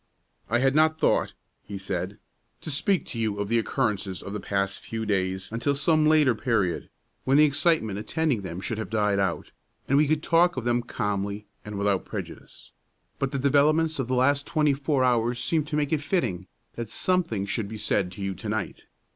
[0.49, 2.17] "I had not thought," he said,
[2.61, 6.33] "to speak to you of the occurrences of the past few days until some later
[6.33, 6.89] period,
[7.23, 9.51] when the excitement attending them should have died out,
[9.87, 12.71] and we could talk of them calmly and without prejudice;
[13.19, 16.89] but the developments of the last twenty four hours seem to make it fitting that
[16.89, 18.87] something should be said to you to night.